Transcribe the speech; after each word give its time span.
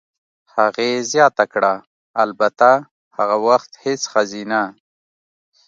هغې 0.55 0.91
زیاته 1.11 1.45
کړه: 1.53 1.73
"البته، 2.23 2.69
هغه 3.17 3.37
وخت 3.47 3.71
هېڅ 3.83 4.01
ښځینه. 4.11 4.61